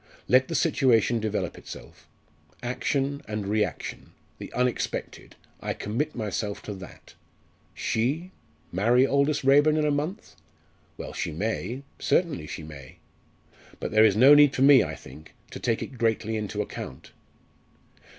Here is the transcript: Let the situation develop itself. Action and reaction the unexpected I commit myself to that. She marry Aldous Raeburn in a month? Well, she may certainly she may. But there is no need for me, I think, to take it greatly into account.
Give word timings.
Let 0.27 0.47
the 0.47 0.55
situation 0.55 1.19
develop 1.19 1.59
itself. 1.59 2.07
Action 2.63 3.21
and 3.27 3.45
reaction 3.45 4.13
the 4.39 4.51
unexpected 4.53 5.35
I 5.59 5.75
commit 5.75 6.15
myself 6.15 6.63
to 6.63 6.73
that. 6.73 7.13
She 7.75 8.31
marry 8.71 9.05
Aldous 9.05 9.43
Raeburn 9.43 9.77
in 9.77 9.85
a 9.85 9.91
month? 9.91 10.35
Well, 10.97 11.13
she 11.13 11.31
may 11.31 11.83
certainly 11.99 12.47
she 12.47 12.63
may. 12.63 12.97
But 13.79 13.91
there 13.91 14.03
is 14.03 14.15
no 14.15 14.33
need 14.33 14.55
for 14.55 14.63
me, 14.63 14.81
I 14.83 14.95
think, 14.95 15.35
to 15.51 15.59
take 15.59 15.83
it 15.83 15.99
greatly 15.99 16.35
into 16.35 16.63
account. 16.63 17.11